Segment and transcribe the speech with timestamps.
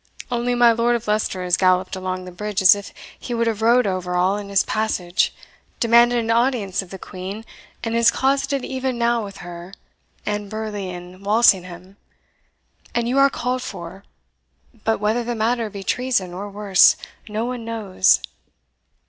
[0.31, 3.61] Only, my Lord of Leicester has galloped along the bridge as if he would have
[3.61, 5.31] rode over all in his passage,
[5.79, 7.45] demanded an audience of the Queen,
[7.83, 9.75] and is closeted even now with her,
[10.25, 11.97] and Burleigh and Walsingham
[12.95, 14.03] and you are called for;
[14.83, 16.95] but whether the matter be treason or worse,
[17.29, 18.21] no one knows."